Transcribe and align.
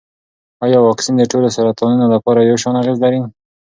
ایا 0.63 0.79
واکسین 0.83 1.15
د 1.17 1.23
ټولو 1.31 1.47
سرطانونو 1.55 2.05
لپاره 2.15 2.47
یو 2.49 2.57
شان 2.63 2.75
اغېز 2.81 2.97
لري؟ 3.05 3.19